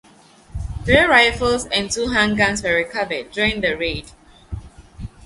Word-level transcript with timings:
Three 0.83 1.01
rifles 1.03 1.67
and 1.67 1.91
two 1.91 2.05
handguns 2.07 2.63
were 2.63 2.73
recovered 2.73 3.31
during 3.31 3.61
the 3.61 3.75
raid. 3.77 4.07